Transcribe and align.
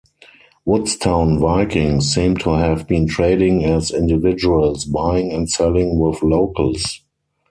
Woodstown 0.65 1.37
Vikings 1.39 2.11
seem 2.11 2.35
to 2.37 2.53
have 2.55 2.87
been 2.87 3.05
trading 3.07 3.63
as 3.63 3.91
individuals, 3.91 4.83
buying 4.83 5.31
and 5.31 5.47
selling 5.47 5.99
with 5.99 6.23
locals. 6.23 7.01